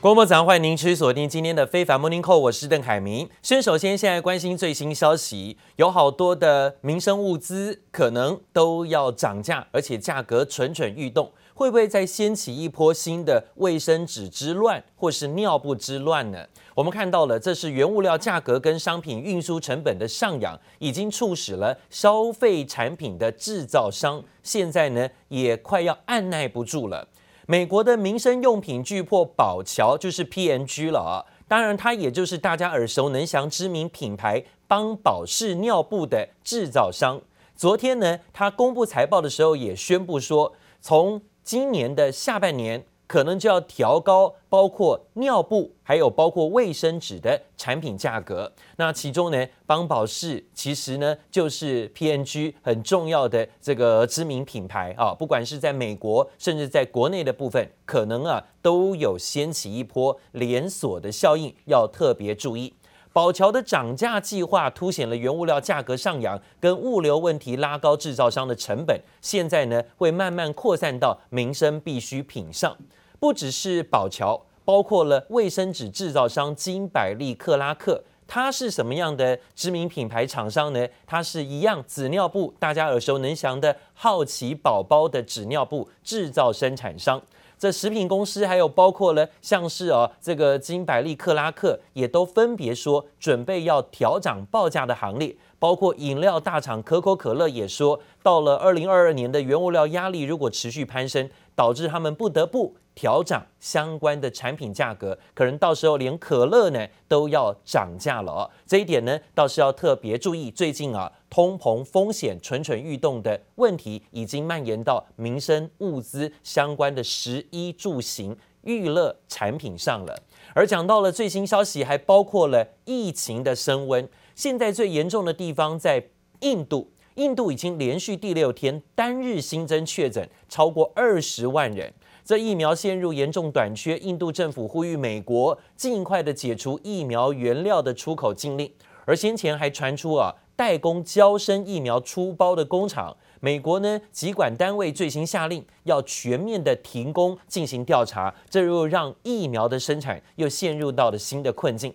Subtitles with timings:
[0.00, 3.28] 郭沫早，欢迎您持续锁定今天的非凡 Morning Call，我是邓凯明。
[3.42, 16.46] 先首先现在关心最新消息，有好多的民生物资可能都要涨价，而且价格蠢蠢欲动，会不会再掀起一波新的卫生纸之乱，或是尿布之乱呢？
[16.76, 27.08] 我们看到了，这是原物料价格跟商品运输成本的上扬，已经促使了消费产品的制造商现在呢也快要按捺不住了。
[27.50, 37.18] 美国的民生用品巨破宝桥就是 PNG 了啊，当然它也就是大家耳熟能详知名品牌邦宝适尿布的制造商。
[37.56, 42.84] 昨天呢，它公布财报的时候也宣布说，从今年的下半年。
[43.08, 48.52] 可能就要调高，包括尿布，还有包括卫生纸的产品价格。
[48.76, 62.74] 那其中呢，邦宝适其实呢就是 PNG 很重要的这个知名品牌啊，不管是在美国，甚至在国内的部分，可能啊都有掀起一波连锁的效应，要特别注意。
[63.12, 72.76] 宝桥的涨价计划凸显了原物料价格上扬跟物流问题拉高制造商的成本，现在呢会慢慢扩散到民生必需品上。
[73.18, 80.86] 不只是宝桥，包括了卫生纸制造商金百利克拉克，它是什么样的知名品牌厂商呢？
[81.06, 87.20] 它是一样纸尿布，大家耳熟能详的好奇宝宝的纸尿布制造生产商。
[87.58, 95.36] 这食品公司还有包括了像是哦这个金百利克拉克，也都分别说准备要调涨报价的行列。
[95.58, 102.76] 包括饮料大厂可口可乐也说，到了二零二二年的原物料压力如果持续攀升，导致他们不得不。
[102.98, 108.50] 调涨相关的产品价格，可能到时候连可乐呢都要涨价了哦。
[108.66, 110.50] 这一点呢倒是要特别注意。
[110.50, 120.20] 最近啊，通膨风险蠢蠢欲动的问题，已经蔓延到民生物资相关的食衣住行娱乐产品上了。
[120.52, 124.08] 而讲到了最新消息，还包括了疫情的升温。
[124.34, 126.04] 现在最严重的地方在
[126.40, 131.94] 印度，印度已经连续第六天单日新增确诊超过二十万人。
[132.28, 138.70] 这疫苗陷入严重短缺，印度政府呼吁美国尽快的解除疫苗原料的出口禁令。
[139.06, 151.94] 而先前还传出啊，代工娇生疫苗出包的工厂，美国呢疾管单位最新下令要全面的停工进行调查，这又让疫苗的生产又陷入到了新的困境。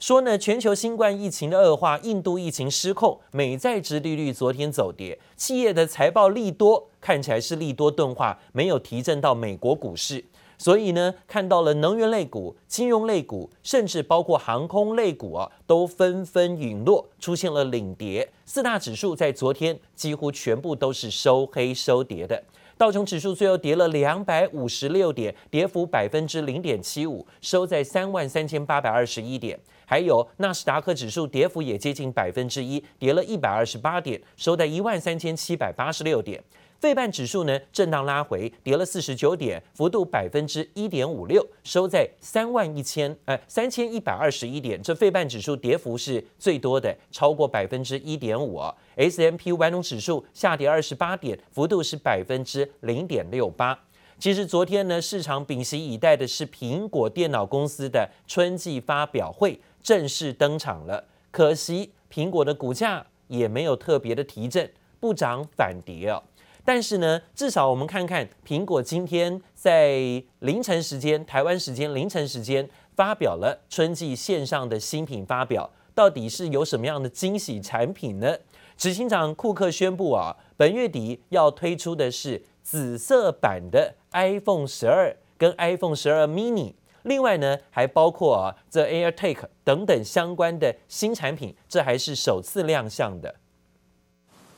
[0.00, 10.22] 说呢，全球新冠疫情的恶化，印度疫情失控，美债殖利率昨天走跌，企业的财报利多看起来是利多钝化，没有提振到美国股市，
[10.58, 22.44] 所以呢，看到了能源类股、金融类股，甚至包括航空类股啊，都纷纷陨落，出现了领跌，四大指数在昨天几乎全部都是收黑收跌的。
[22.76, 29.58] 道琼指数最后跌了两百五十六点，跌幅百分之零点七五，收在三万三千八百二十一点。
[29.86, 36.44] 还有纳斯达克指数跌幅也接近百分之一，跌了一百二十八点，收在一万三千七百八十六点。
[36.78, 44.80] 费半指数呢，震荡拉回，跌了四十九点，幅度百分之一点五六，收在三万一千呃三千一百二十一点。
[44.80, 48.62] 这费半指数跌幅是最多的，超过百分之一点五。
[48.94, 53.76] S&P 五百种指数下跌二十八点，幅度是百分之零点六八。
[54.20, 61.04] 其实昨天呢，市场屏息以待的是苹果电脑公司的春季发表会正式登场了。
[61.32, 66.22] 可惜苹果的股价也没有特别的提振，不涨反跌哦。
[66.68, 78.36] 但是呢，至少我们看看苹果今天在凌晨时间，台湾时间凌晨时间发表了春季线上的新品发表，到底是有什么样的惊喜产品呢？
[78.76, 86.74] 执行长库克宣布啊，本月底要推出的是紫色版的 iPhone 十二跟 iPhone 十二 mini，
[87.04, 93.36] 另外呢还包括啊这 AirTag 等等相关的新产品，这还是首次亮相的。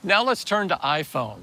[0.02, 1.42] Now let's turn to iPhone.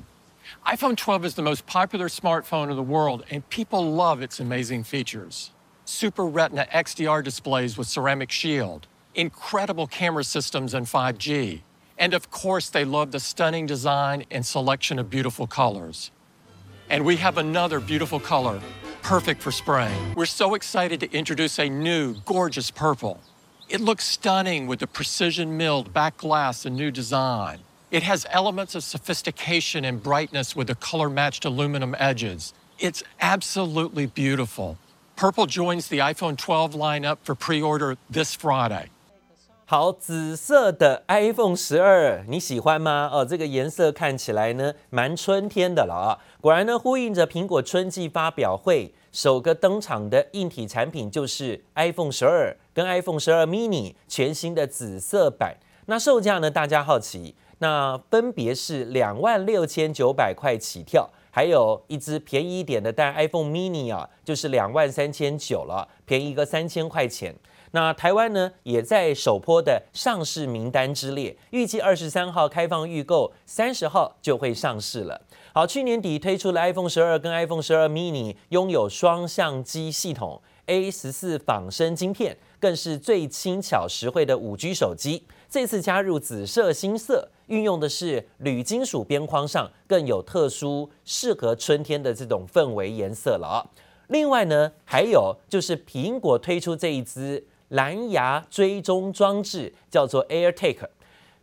[0.65, 4.83] iPhone 12 is the most popular smartphone in the world, and people love its amazing
[4.83, 5.51] features.
[5.85, 11.61] Super Retina XDR displays with ceramic shield, incredible camera systems and 5G,
[11.97, 16.11] and of course, they love the stunning design and selection of beautiful colors.
[16.89, 18.59] And we have another beautiful color,
[19.01, 19.93] perfect for spring.
[20.15, 23.21] We're so excited to introduce a new, gorgeous purple.
[23.69, 27.59] It looks stunning with the precision milled back glass and new design.
[27.90, 32.52] It has elements of sophistication and brightness with the color-matched aluminum edges.
[32.78, 34.76] It's absolutely beautiful.
[35.14, 38.86] Purple joins the iPhone 12 lineup for pre-order this Friday.
[39.66, 43.08] 好，紫色的 iPhone 十二，你喜欢吗？
[43.12, 46.18] 哦，这个颜色看起来呢，蛮春天的了啊。
[46.40, 48.92] 果然呢，呼应着苹果春季发表会。
[49.12, 55.54] 首个登场的硬体产品就是 iPhone 十二跟 iPhone 十二 mini 全新的紫色版。
[55.84, 56.50] 那售价呢？
[56.50, 67.35] 大家好奇， 那分别是两万六千九百块起跳，还有一支便宜一点的，但 iPhone mini 啊，就是两万三千九了，便宜个三千块钱。
[67.71, 75.21] 那台湾呢，也在首波的上市名单之列，预计二十三号开放预购，三十号就会上市了。
[75.53, 85.23] 好，去年底推出了 iPhone 十二跟 iPhone 十二 mini，拥有双相机系统，A 十四仿生晶片，更是最轻巧实惠的五 G 手机。
[85.49, 93.65] 这次加入紫色新色，运用的是铝金属边框上更有特殊适合春天的这种氛围颜色了啊。
[94.07, 100.87] 另外呢，还有就是苹果推出这一支蓝牙追踪装置，叫做 AirTag，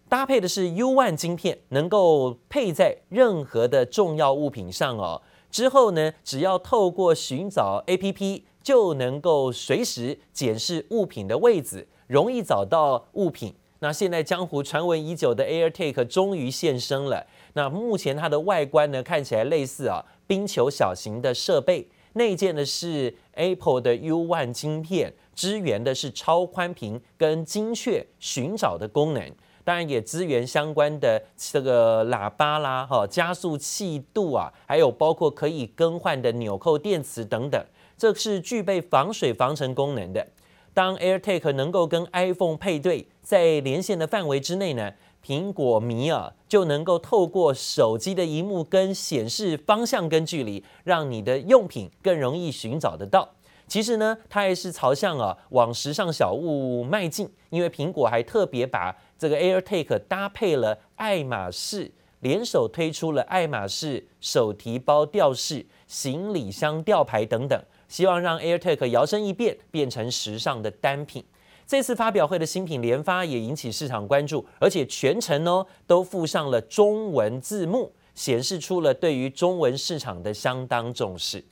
[0.08, 5.20] 搭配的是 U1 晶片，能够配在任何的重要物品上哦。
[5.50, 13.54] 之后呢，只要透过寻找 APP，就能够随时检视物品的位置，容易找到物品。
[13.80, 17.26] 那现在江湖传闻已久的 AirTag 终于现身了。
[17.52, 29.30] 那目前它的外观呢，看起来类似啊冰球小型的设备，内建的是 Apple 的 U1 晶片，支援的是超宽屏跟精确寻找的功能，
[29.64, 37.62] 当然也支援相关的这个喇叭啦、哈加速器度啊，还有包括可以更换的纽扣电池等等，
[37.96, 40.26] 这是具备防水防尘功能的。
[40.72, 44.92] 当 AirTag 能够跟 iPhone 配对，在连线的范围之内呢，
[45.24, 53.28] 苹果迷啊就能够透过手机的荧幕跟显示方向跟距离，让你的用品更容易寻找得到。
[53.68, 67.58] 其实呢，它也是朝向啊往时尚小物迈进，因为苹果还特别把这个 AirTag 搭配了爱马仕，联手推出了爱马仕手提包吊饰、行李箱吊牌等等。
[67.94, 71.22] 希望让 AirTag 摇身一变变成时尚的单品。
[71.64, 81.44] 这次发表会的新品连发也引起市场关注，而且全程呢都附上了中文字幕，显示出了对于中文市场的相当重视。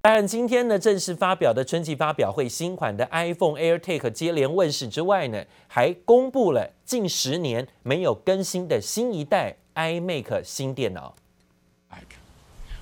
[0.00, 11.16] 当然，今天呢正式发表的春季发表会，新款的 iPhone AirTag 接连问世之外呢，还公布了近十年没有更新的新一代 iMac 新电脑。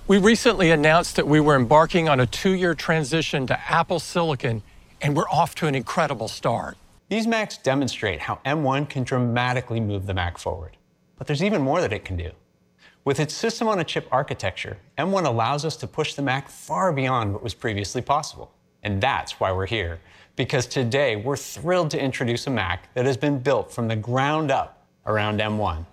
[0.08, 4.62] We recently announced that we were embarking on a two-year transition to Apple Silicon,
[5.03, 6.76] and we're off to an incredible start.
[7.08, 10.76] These Macs demonstrate how M1 can dramatically move the Mac forward.
[11.19, 12.31] But there's even more that it can do.
[13.05, 17.55] With its system-on-a-chip architecture, M1 allows us to push the Mac far beyond what was
[17.55, 18.53] previously possible.
[18.85, 19.99] And that's why we're here,
[20.37, 24.53] because today we're thrilled to introduce a Mac that has been built from the ground
[24.53, 25.85] up around M1.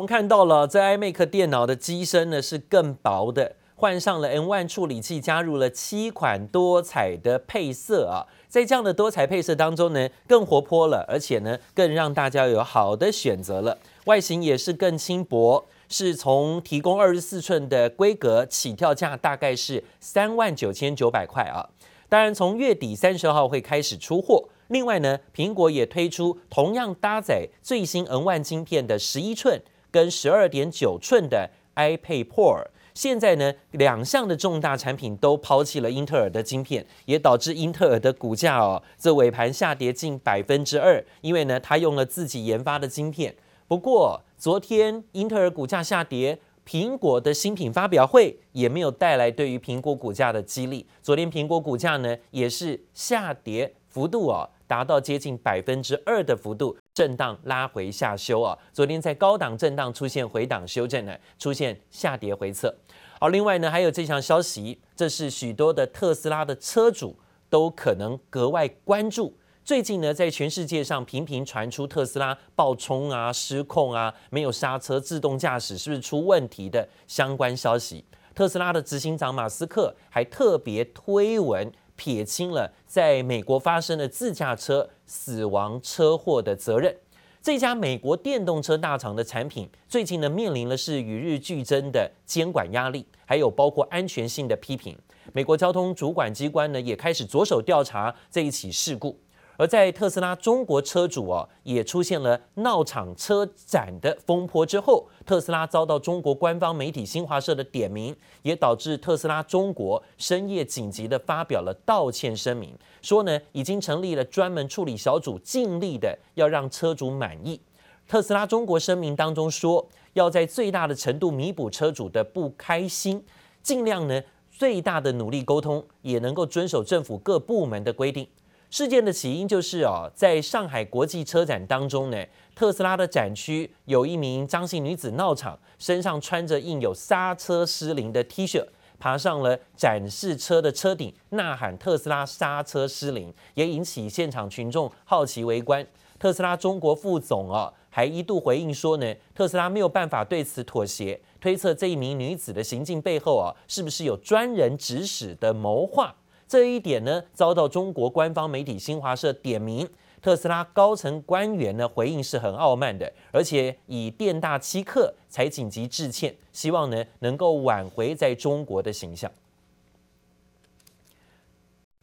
[0.00, 13.76] 我们看到了，这 iMac 电脑的机身呢是更薄的，换上了 N1 处理器，加入了七款多彩的配色啊，在这样的多彩配色当中呢，更活泼了，而且呢，更让大家有好的选择了。
[14.06, 21.68] 外形也是更轻薄，是从提供二十四寸的规格起跳价，大概是三万九千九百块啊。
[22.08, 24.48] 当然，从月底三十号会开始出货。
[24.68, 29.60] 另外呢，苹果也推出同样搭载最新 M1 晶片的十一寸。
[29.90, 43.34] 跟十二点九寸的 iPad Pro，现在呢，两项的重大产品都抛弃了英特尔的晶片，也导致英特尔的股价哦，这尾盘下跌近百分之二，因为呢，它用了自己研发的晶片。
[43.66, 50.86] 不过昨天英特尔股价下跌，苹果的新品发表会也没有带来对于苹果股价的激励。
[51.00, 54.50] 昨天苹果股价呢，也是下跌幅度哦。
[54.66, 58.56] 达到接近百分之二的幅度，震荡拉回下修啊。
[58.72, 62.74] 昨天在高档震荡出现回档修正呢，出现下跌回撤。
[63.18, 67.18] 好，另外呢，还有这项消息，这是许多的特斯拉的车主
[67.48, 69.36] 都可能格外关注。
[69.62, 78.04] 最近呢，在全世界上频频传出特斯拉爆冲啊、失控啊、没有刹车、自动驾驶是不是出问题的相关消息。
[78.34, 81.70] 特斯拉的执行长马斯克还特别推文。
[82.00, 86.96] 撇清了在美国发生的自驾车死亡车祸的责任。
[87.42, 94.96] 这家美国电动车大厂的产品最近呢，面临的是与日俱增的监管压力，还有包括安全性的批评。
[95.34, 99.20] 美国交通主管机关呢，也开始着手调查这一起事故。
[99.60, 117.60] 而在特斯拉中国车主啊，也出现了闹场车展的风波之后，特斯拉遭到中国官方媒体新华社的点名，也导致特斯拉中国深夜紧急的发表了道歉声明，说呢已经成立了专门处理小组，尽力的要让车主满意。
[118.08, 123.22] 特斯拉中国声明当中说，要在最大的程度弥补车主的不开心，
[123.62, 124.22] 尽量呢。
[124.50, 128.26] 最大的努力沟通，也能够遵守政府各部门的规定。
[128.70, 132.24] 事件的起因就是哦，在上海国际车展当中呢，
[132.54, 138.64] 特斯拉的展区有一名张姓女子闹场，身上穿着印有“刹车失灵”的 T 恤，
[139.00, 145.84] 爬上了展示车的车顶，呐喊“特斯拉刹车失灵”，也引起现场群众好奇围观。
[146.20, 156.14] 特斯拉中国副总啊，还一度回应说呢，特斯拉没有办法对此妥协，推测这一名女子的行径背后啊，是不是有专人指使的谋划？
[156.50, 159.88] 这一点呢，遭到中国官方媒体新华社点名，
[160.20, 169.30] 特斯拉高层官员呢回应是很傲慢的，而且以店大欺客才紧急致歉，希望呢能够挽回在中国的形象。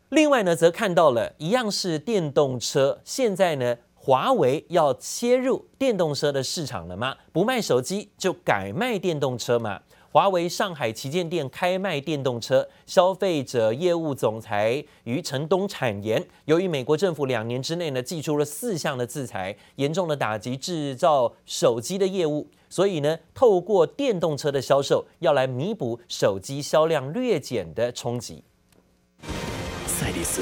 [0.08, 7.18] 另外呢，则看到了一样是电动车，现在呢，华为要切入电动车的市场了吗？
[7.34, 9.82] 不卖手机就改卖电动车吗？
[10.18, 28.44] 华为上海旗舰店开卖电动车，消费者业务总裁余承东坦言，由于美国政府两年之内呢，寄出了四项的制裁，严重的打击制造手机的业务，所以呢，透过电动车的销售，要来弥补手机销量略减的冲击。
[29.86, 30.42] 赛力斯，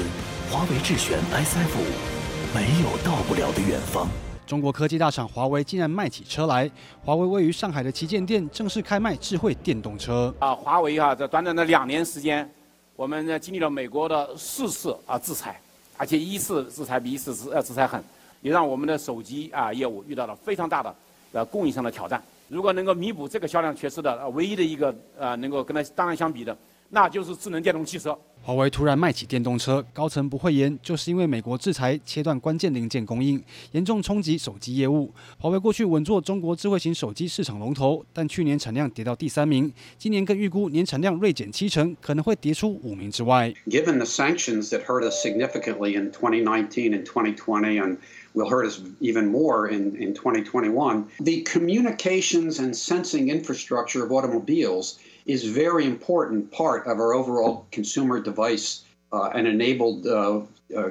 [0.50, 4.08] 华为智选 SF 五，没有到不了的远方。
[4.46, 6.70] 中国科技大厂华为竟然卖起车来！
[7.04, 10.32] 华为位于上海的旗舰店正式开卖智慧电动车。
[10.38, 12.48] 啊，华为哈，在短短的两年时间，
[12.94, 15.60] 我们呢经历了美国的四次啊制裁，
[15.96, 18.00] 而且一次制裁比一次制呃制裁狠，
[18.40, 20.94] 也让我们的手机啊业务遇到了非常大的
[21.32, 22.22] 呃供应上的挑战。
[22.46, 26.56] 如果能够弥补这个销量缺失的唯一的一个呃能够跟它当然相比的，
[26.90, 28.16] 那就是智能电动汽车。
[28.42, 35.12] 华为突然卖起电动车，高层不讳言，就是因为美国制裁切断关键零件供应，严重冲击手机业务。
[35.36, 43.52] 华为过去稳坐中国智慧型手机市场龙头，但去年产量跌到第三名，今年更预估年产量锐减七成，可能会跌出五名之外。
[43.66, 47.96] Given the sanctions that hurt us significantly in 2019 and 2020 and
[48.32, 54.98] will hurt us even more in in 2021, the communications and sensing infrastructure of automobiles
[55.26, 58.78] is very important part of our overall consumer device
[59.10, 60.06] and enabled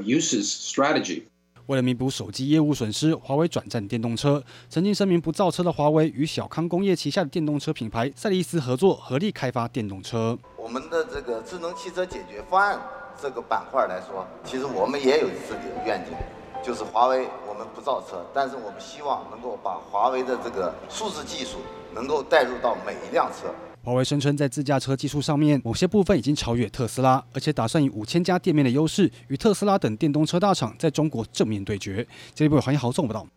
[0.04, 1.24] uses strategy.
[1.68, 4.44] 为了弥补手机业务损失，华为转战电动车。
[4.70, 10.38] 曾经声明不造车的华为，与小康工业旗下的电动车品牌赛力斯合作，合力开发电动车。
[10.58, 12.80] 我们的这个智能汽车解决方案
[13.20, 16.14] 这个板块来说，其实我们也有自己的愿景，
[16.64, 21.58] 就是华为我们不造车，但是我们希望能够把华为的这个数字技术
[21.96, 23.48] 能够带入到每一辆车。
[23.86, 31.98] 华为声称，在自驾车技术上面，某些部分已经超越特斯拉，而且打算以五千家店面的优势，与特斯拉等电动车大厂在中国正面对决。
[32.34, 33.28] 这里边有黄一豪送不到。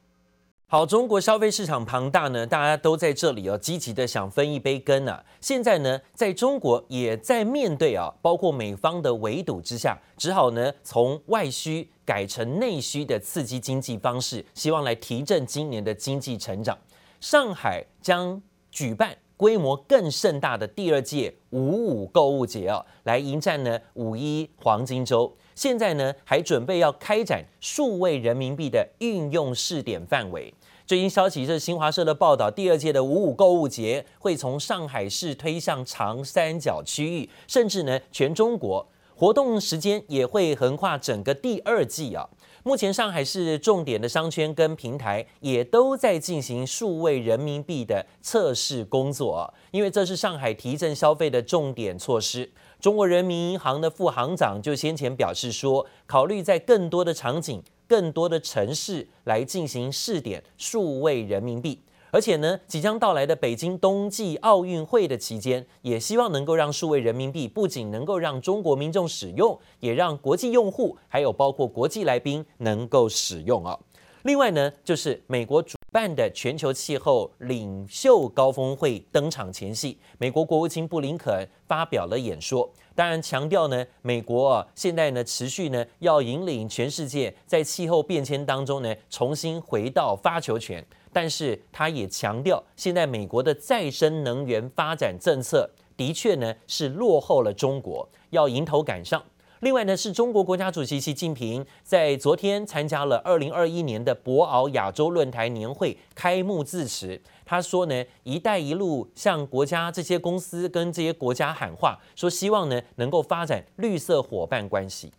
[0.66, 5.22] 好，中国消费市场庞大呢，大家都在这里哦，积极的想分一杯羹啊。
[5.38, 16.78] 现在呢，在中国也在面对啊，包括美方的围堵之下，只好呢从外需改成内需的刺激经济方式，希望来提振今年的经济成长。
[17.20, 18.40] 上海将
[18.70, 19.14] 举办。
[19.38, 25.32] 规模更盛大的第二届五五购物节啊，来迎战呢五一黄金周。
[25.54, 30.52] 现在呢还准备要开展数位人民币的运用试点范围。
[30.84, 38.84] 最新消息是新华社的报道，第二届的五五购物节会从上海市推向长三角区域，甚至呢全中国。
[39.14, 42.28] 活动时间也会横跨整个第二季啊。
[42.68, 52.52] 目前上海市重点的商圈跟平台也都在进行数位人民币的测试工作，因为这是上海提振消费的重点措施。
[52.78, 61.80] 中国人民银行的副行长就先前表示说，考虑在更多的场景、更多的城市来进行试点数位人民币。
[62.10, 73.78] 而且呢，即将到来的北京冬季奥运会的期间，也希望能够让数位人民币不仅能够让中国民众使用，也让国际用户还有包括国际来宾能够使用啊。
[74.22, 90.84] 另外呢，就是美国主办的全球气候领袖高峰会登场前夕，美国国务卿布林肯发表了演说，当然强调呢，美国啊现在呢持续呢要引领全世界在气候变迁当中呢重新回到发球权。
[91.20, 99.20] 但是他也强调，现在美国的再生能源发展政策的确呢是落后了中国，要迎头赶上。
[99.58, 115.10] 另外呢，是中国国家主席习近平在昨天参加了二零二一年的博鳌亚洲论坛年会开幕致辞，他说呢，“一带一路”向国家这些公司跟这些国家喊话，说希望呢能够发展绿色伙伴关系，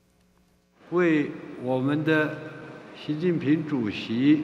[0.92, 1.30] 为
[1.62, 2.38] 我们的
[2.96, 4.44] 习近平主席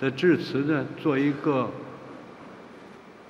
[0.00, 1.70] 的致辞呢，做一个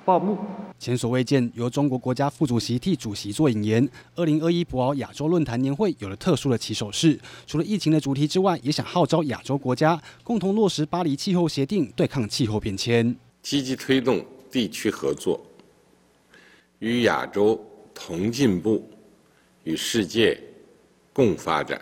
[0.05, 0.37] 报幕。
[0.77, 3.89] 前所未见，由中国国家副主席替主席做引言。
[4.15, 15.43] 二零二一博鳌亚洲论坛年会有了特殊的起手式，除了疫情的主题之外，也想号召亚洲国家共同落实巴黎气候协定，对抗气候变迁，积极推动地区合作，
[16.79, 17.59] 与亚洲
[17.93, 18.89] 同进步，
[19.63, 20.41] 与世界
[21.11, 21.81] 共发展。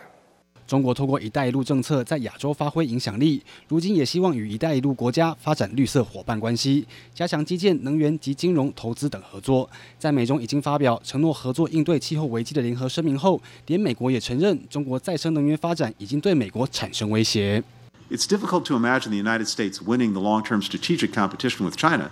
[0.68, 9.70] 中国透过“一带一路”政策在亚洲发挥影响力，如今也希望与“一带一路”国家发展绿色伙伴关系，加强基建、能源及金融投资等合作。
[9.98, 17.64] 在美中已经发表承诺合作应对气候危机的联合声明后，连美国也承认中国再生能源发展已经对美国产生威胁。
[18.10, 22.12] It's difficult to imagine the United States winning the long-term strategic competition with China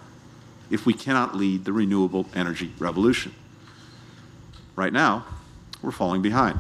[0.70, 3.32] if we cannot lead the renewable energy revolution.
[4.76, 5.24] Right now,
[5.82, 6.56] we're falling behind.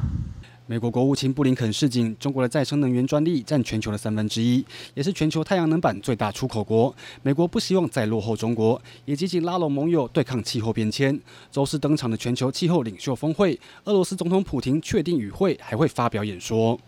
[0.67, 6.91] 美国国务卿布林肯示警，中国的再生能源专利占全球的三分之一，也是全球太阳能板最大出口国。
[7.21, 11.19] 美国不希望再落后中国，也积极拉拢盟友对抗气候变迁。
[11.51, 16.79] 周四登场的全球气候领袖峰会，俄罗斯总统普京确定与会，还会发表演说。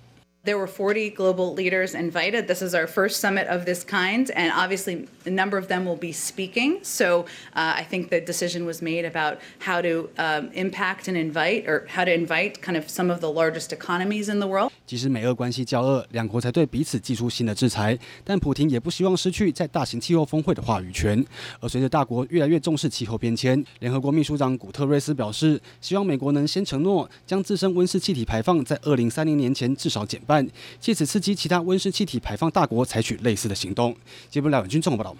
[0.46, 2.48] There were 40 global leaders invited.
[2.48, 5.96] This is our first summit of this kind, and obviously a number of them will
[5.96, 6.80] be speaking.
[6.82, 11.68] So uh, I think the decision was made about how to um, impact and invite,
[11.68, 14.72] or how to invite kind of some of the largest economies in the world.
[14.84, 21.24] 即使美俄关系较恶，两国才对彼此祭出新的制裁，但普亭也不希望失去在大型气候峰会的话语权。
[21.60, 30.32] 而随着大国越来越重视气候变迁，联合国秘书长古特瑞斯表示，希望美国能先承诺将自身温室气体排放在二零三零年前至少减半。
[30.79, 33.95] 借此刺激其他温室气体排放大国采取类似的行动。
[34.29, 35.15] 接不了，军综合报道。